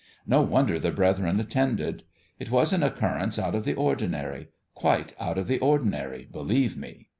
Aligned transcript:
No 0.25 0.41
wonder 0.41 0.79
the 0.79 0.89
brethren 0.89 1.39
attended. 1.39 2.01
It 2.39 2.49
was 2.49 2.73
an 2.73 2.81
occurrence 2.81 3.37
out 3.37 3.53
of 3.53 3.65
the 3.65 3.75
or 3.75 3.95
dinary 3.95 4.47
quite 4.73 5.13
out 5.19 5.37
of 5.37 5.45
the 5.45 5.59
ordinary, 5.59 6.25
believe 6.25 6.75
me. 6.75 7.09